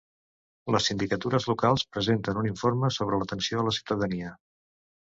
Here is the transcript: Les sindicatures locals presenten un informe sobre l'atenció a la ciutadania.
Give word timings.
Les 0.75 0.87
sindicatures 0.91 1.45
locals 1.51 1.85
presenten 1.97 2.43
un 2.45 2.51
informe 2.55 2.93
sobre 2.99 3.21
l'atenció 3.23 3.63
a 3.65 3.71
la 3.71 3.77
ciutadania. 3.81 4.35